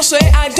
[0.00, 0.54] in and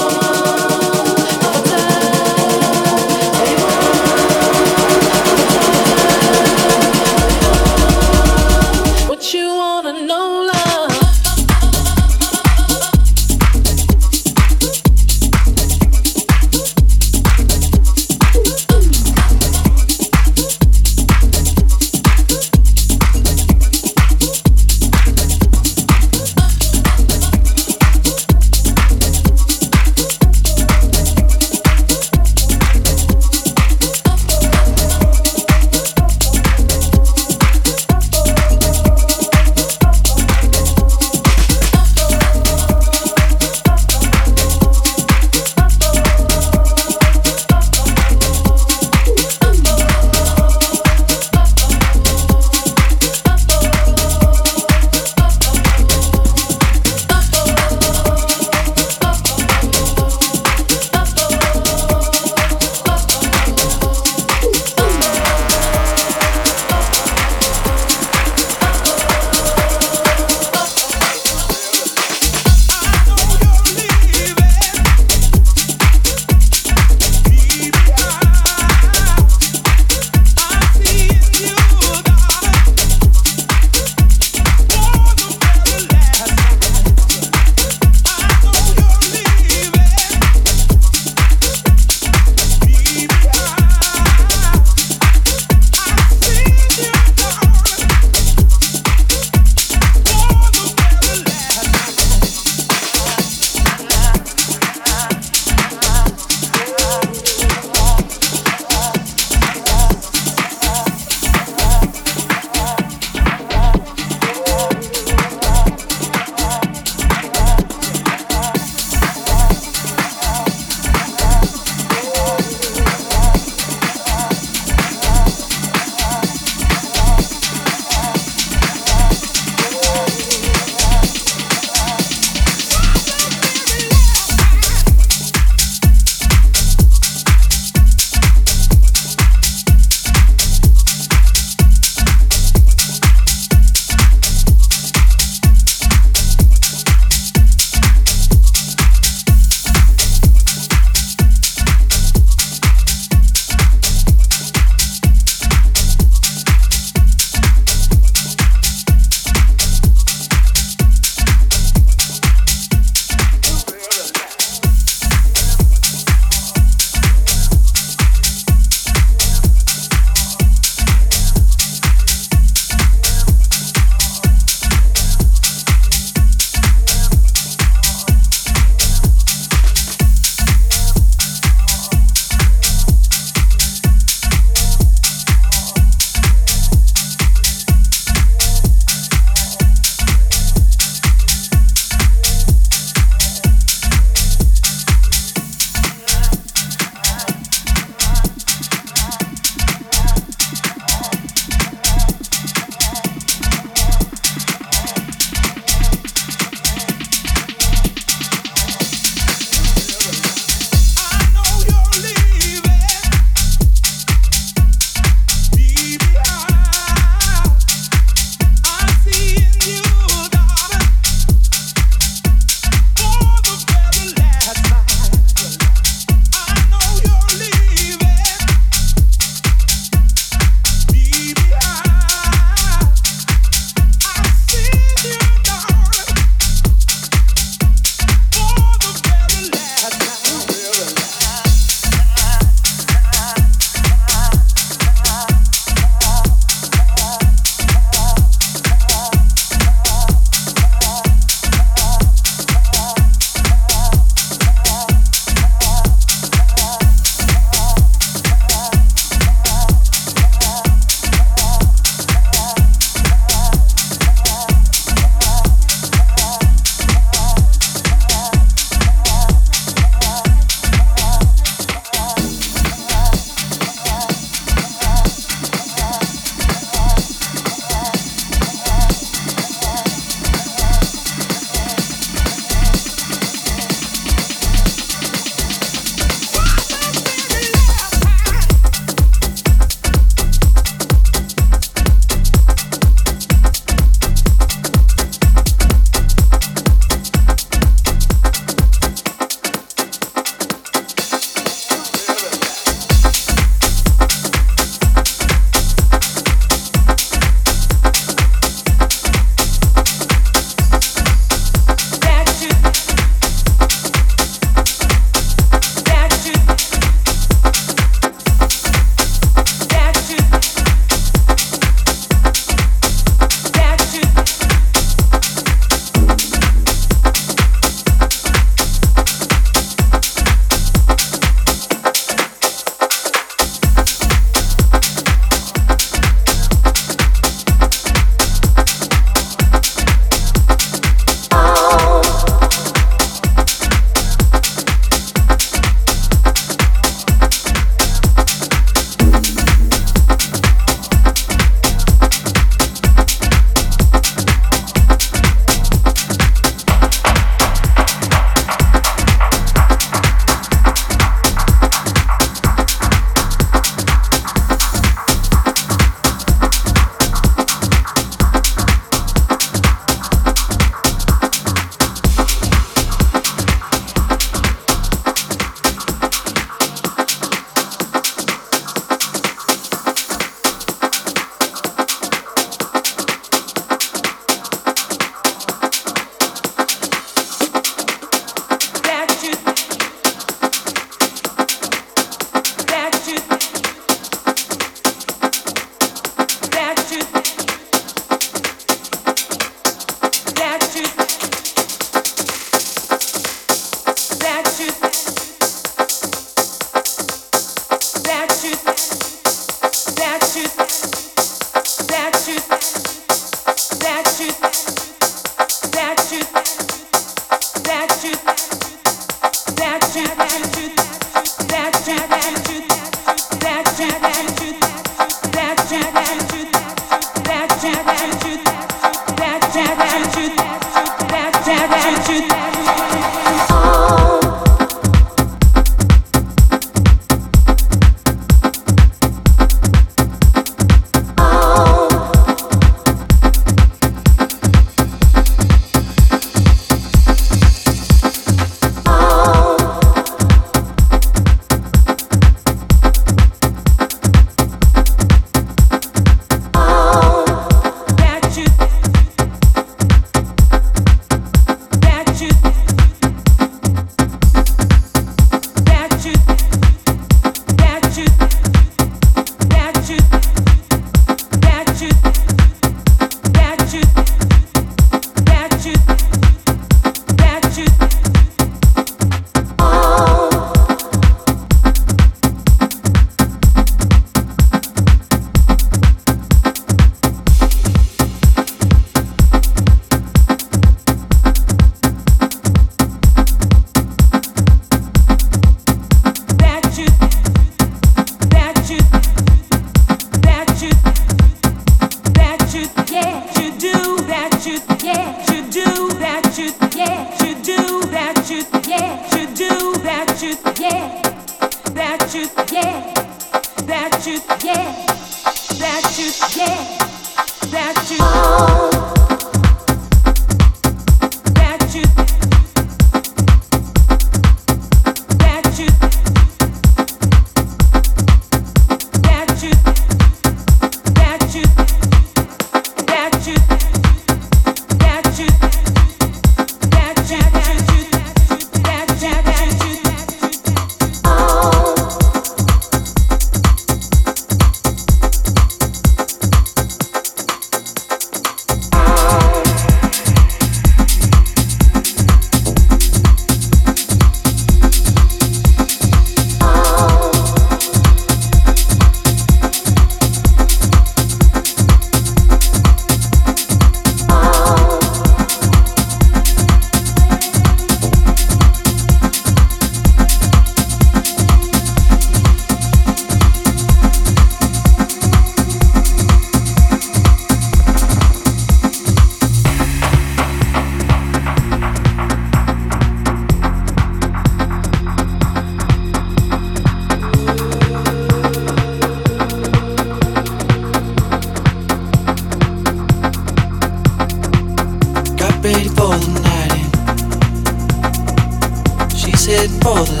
[599.63, 600.00] for the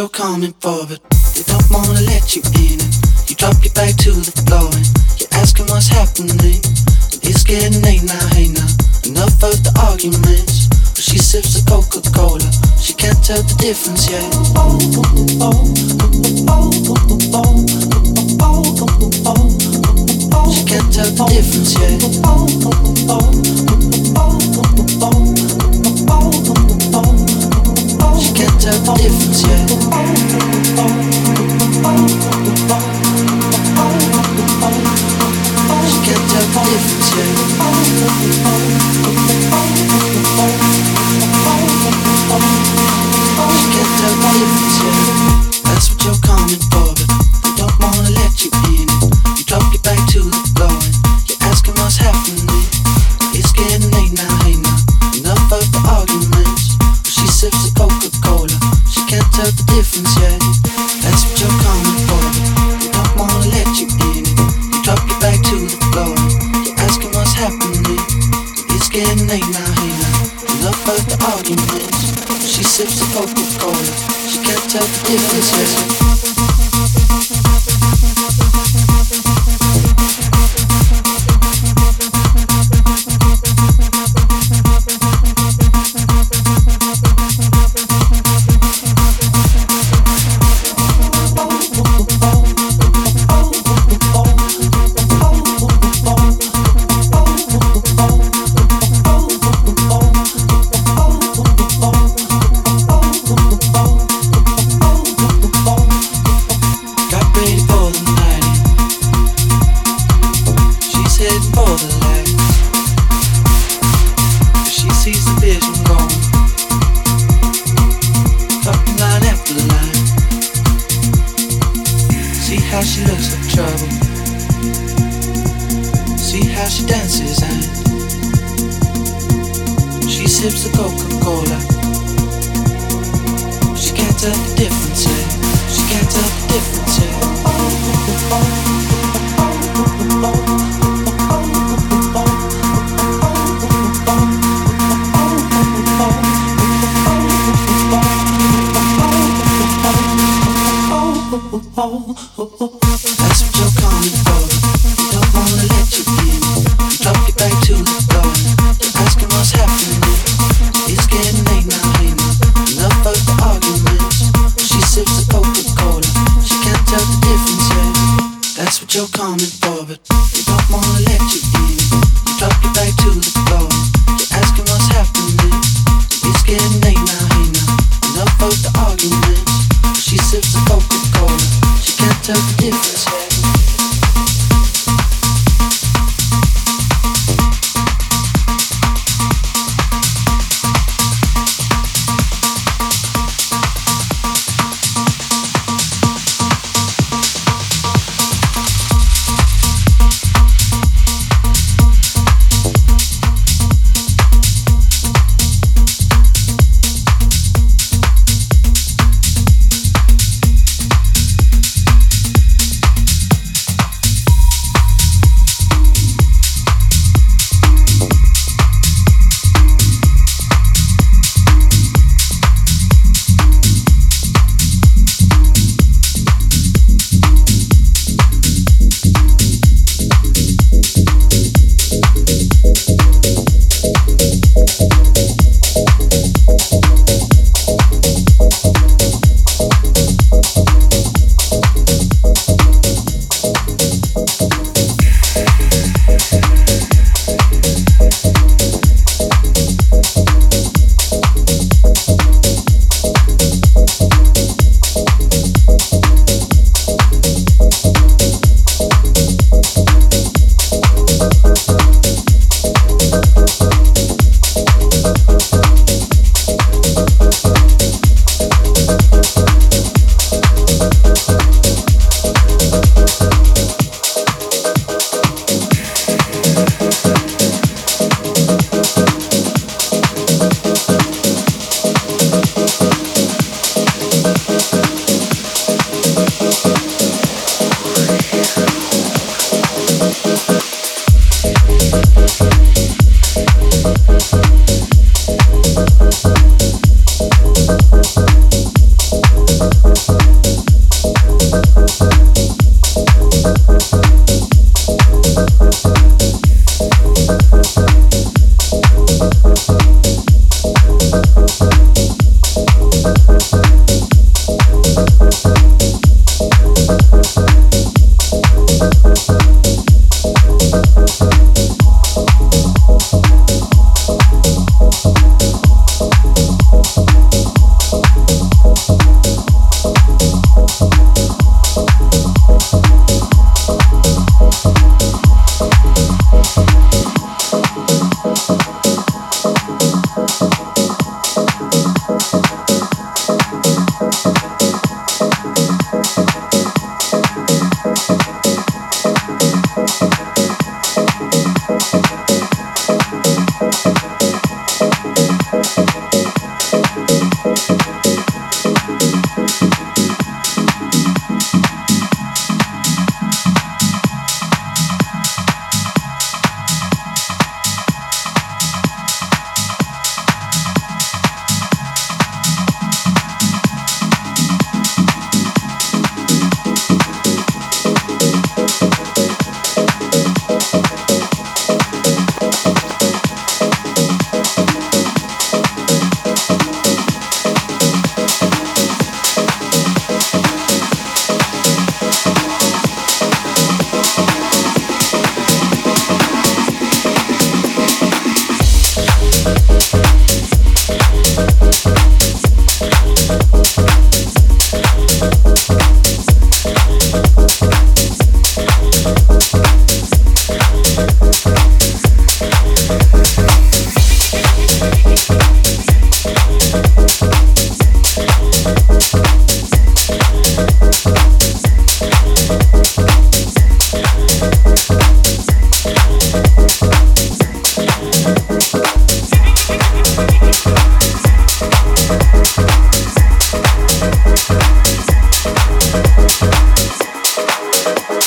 [0.00, 0.98] you're coming for, but
[1.36, 2.80] they don't wanna let you in.
[2.80, 2.94] And
[3.28, 4.88] you drop your back to the floor and
[5.20, 6.40] you're asking what's happening.
[6.40, 8.64] And it's getting late now, hey now.
[9.04, 10.72] Enough of the arguments.
[10.96, 12.48] But she sips the Coca Cola,
[12.80, 14.29] she can't tell the difference yet.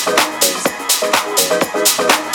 [0.05, 0.33] Thank
[2.27, 2.32] you.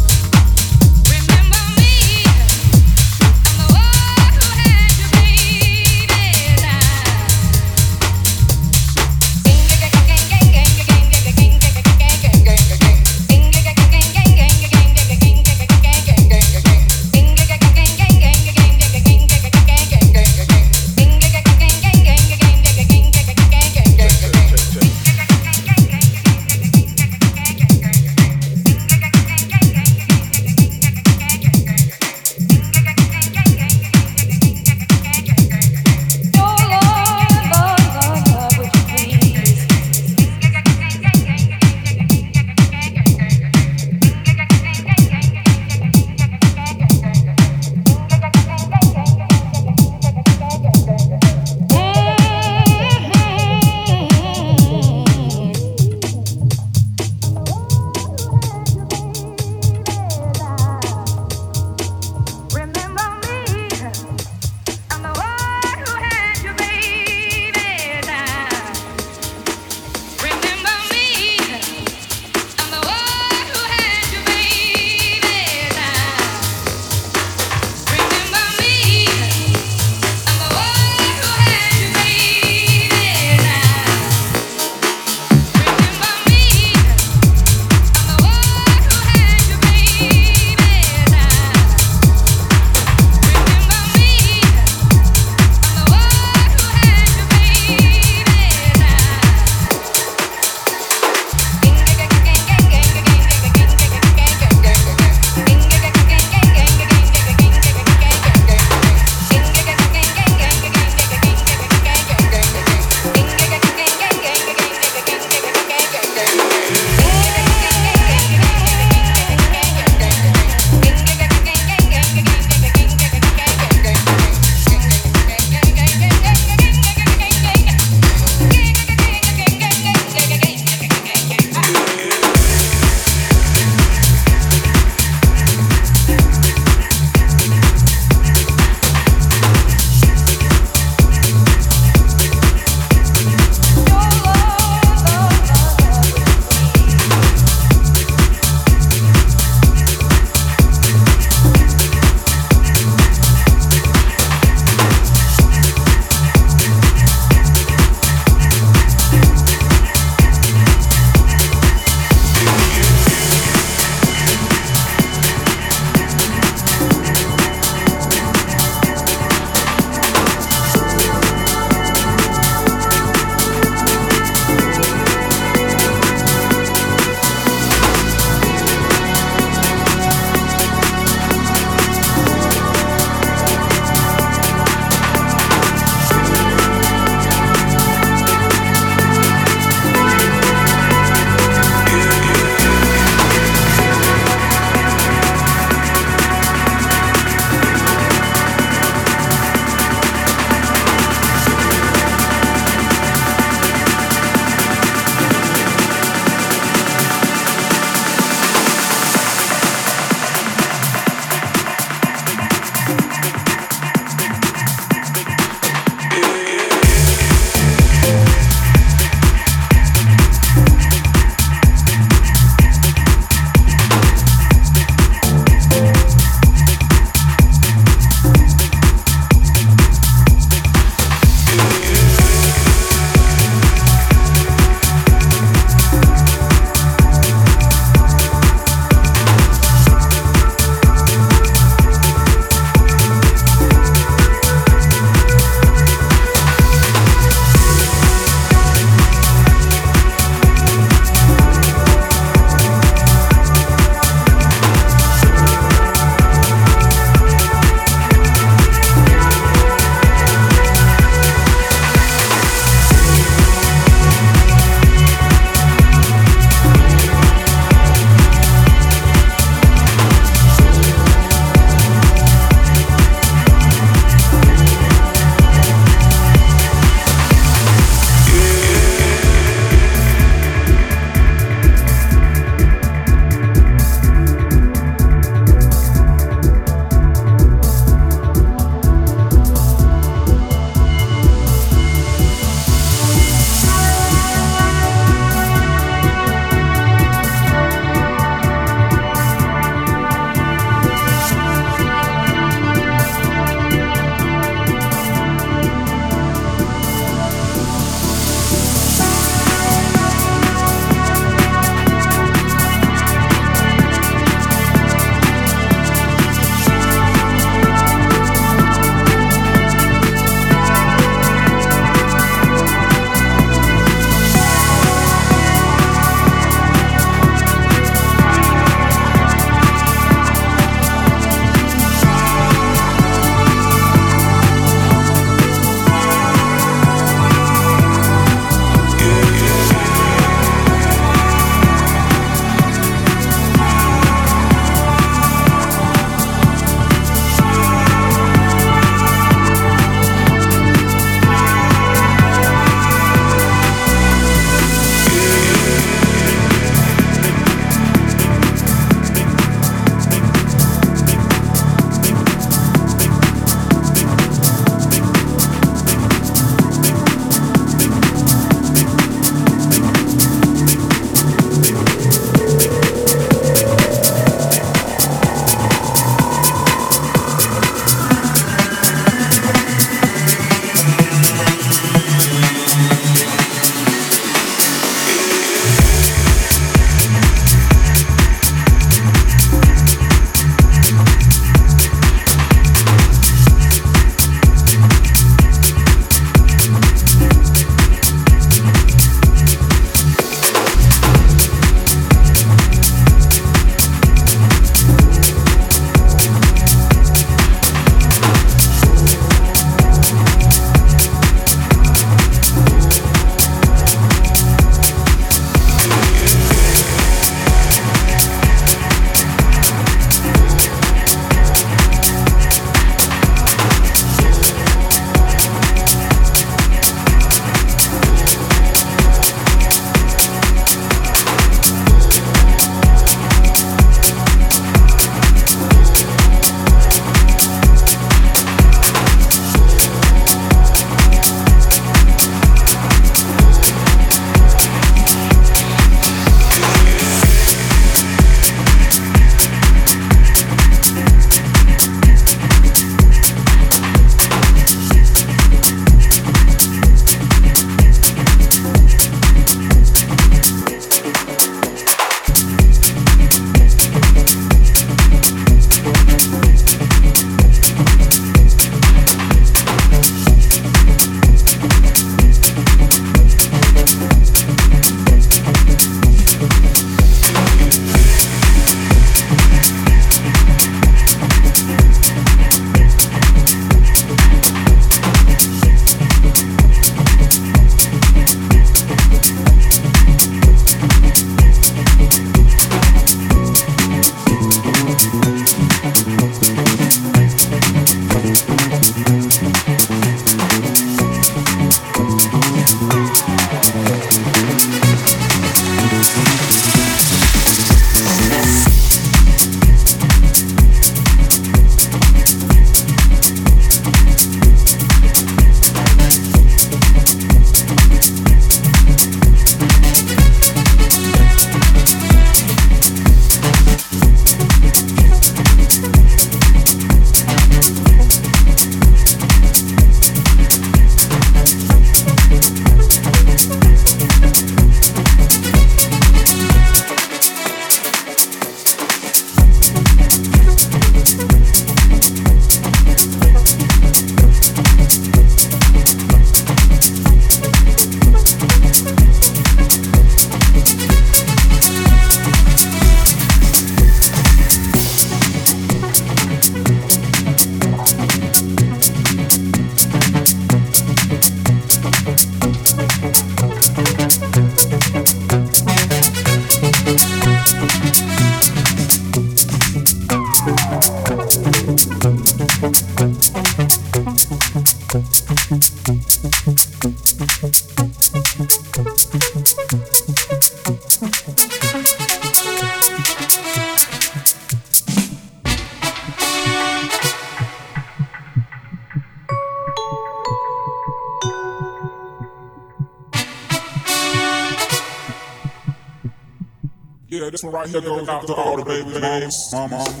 [597.61, 600.00] Right here goes out to all the babies, mamas, mama.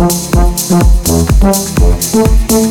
[0.00, 0.34] Thank
[2.52, 2.69] you.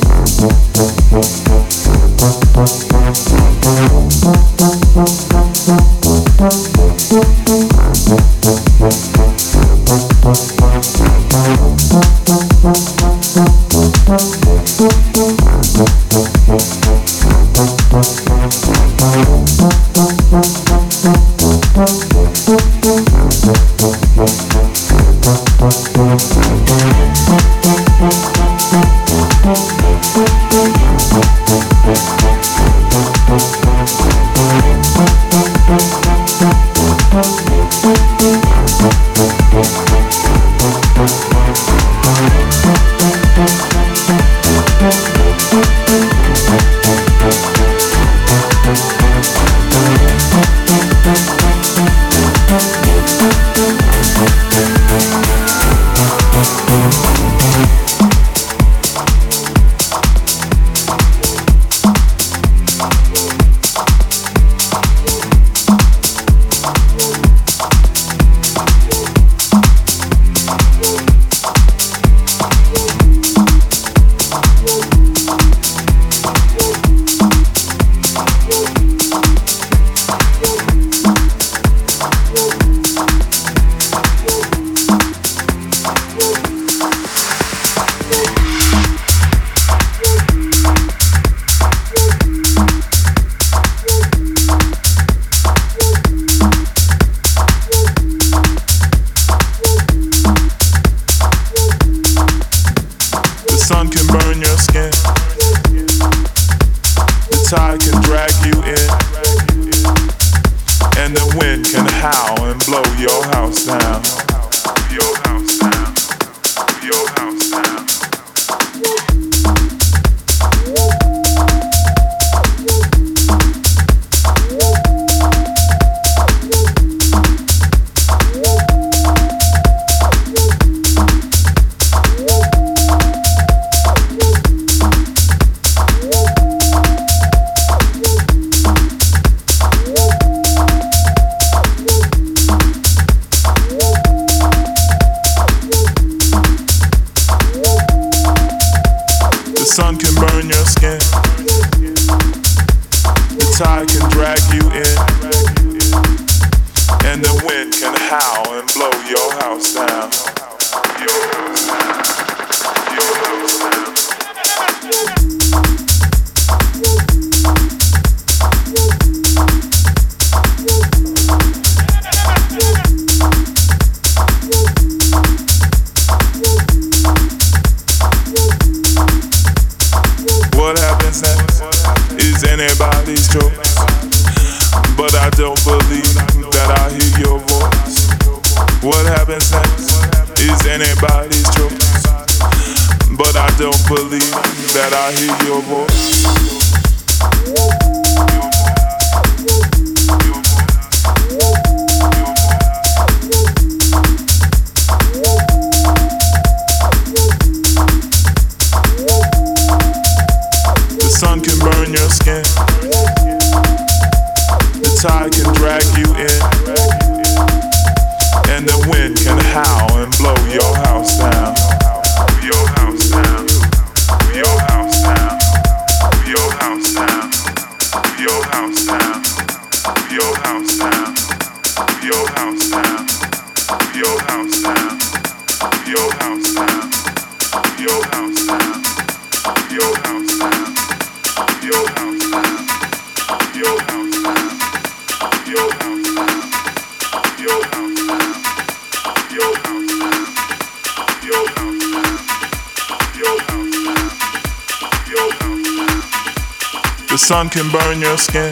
[257.30, 258.50] Sun can burn your skin.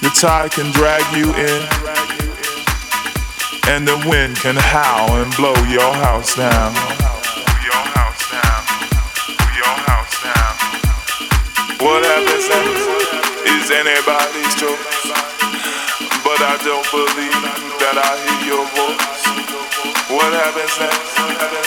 [0.00, 1.60] The tide can drag you in.
[3.68, 6.72] And the wind can howl and blow your house down.
[11.84, 12.88] What happens next?
[13.52, 15.12] is anybody's choice.
[16.24, 17.42] But I don't believe
[17.84, 19.19] that I hear your voice.
[20.10, 21.18] What happens next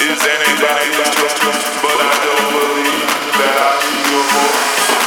[0.04, 1.64] is anybody's choice.
[1.80, 3.08] But I don't believe
[3.40, 5.03] that I hear your voice.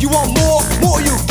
[0.00, 1.29] Take More break.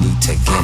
[0.00, 0.55] need to get.